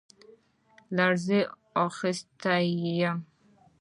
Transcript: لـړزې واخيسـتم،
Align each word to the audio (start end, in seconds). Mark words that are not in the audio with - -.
لـړزې 0.95 1.39
واخيسـتم، 1.77 3.15